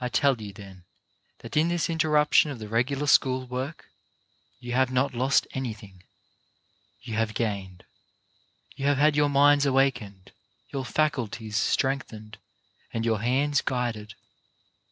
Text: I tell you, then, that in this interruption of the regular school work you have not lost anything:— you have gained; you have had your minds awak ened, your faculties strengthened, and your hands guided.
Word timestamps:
I 0.00 0.08
tell 0.08 0.40
you, 0.42 0.52
then, 0.52 0.86
that 1.38 1.56
in 1.56 1.68
this 1.68 1.88
interruption 1.88 2.50
of 2.50 2.58
the 2.58 2.66
regular 2.66 3.06
school 3.06 3.46
work 3.46 3.88
you 4.58 4.72
have 4.72 4.90
not 4.90 5.14
lost 5.14 5.46
anything:— 5.52 6.02
you 7.04 7.14
have 7.14 7.32
gained; 7.32 7.84
you 8.74 8.86
have 8.86 8.98
had 8.98 9.14
your 9.14 9.28
minds 9.30 9.66
awak 9.66 9.98
ened, 10.00 10.30
your 10.70 10.84
faculties 10.84 11.56
strengthened, 11.56 12.38
and 12.92 13.04
your 13.04 13.20
hands 13.20 13.60
guided. 13.60 14.14